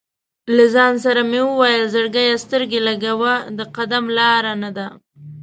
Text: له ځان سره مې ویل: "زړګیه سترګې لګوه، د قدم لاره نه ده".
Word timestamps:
له 0.55 0.65
ځان 0.75 0.93
سره 1.05 1.21
مې 1.31 1.41
ویل: 1.59 1.83
"زړګیه 1.93 2.37
سترګې 2.45 2.79
لګوه، 2.87 3.33
د 3.57 3.59
قدم 3.75 4.03
لاره 4.17 4.53
نه 4.63 4.69
ده". 4.77 4.87